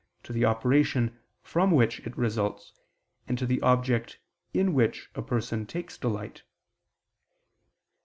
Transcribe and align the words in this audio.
to 0.23 0.33
the 0.33 0.43
operation 0.43 1.19
from 1.43 1.69
which 1.69 1.99
it 1.99 2.17
results, 2.17 2.73
and 3.27 3.37
to 3.37 3.45
the 3.45 3.61
object 3.61 4.17
in 4.51 4.73
which 4.73 5.11
a 5.13 5.21
person 5.21 5.63
takes 5.63 5.95
delight. 5.95 6.41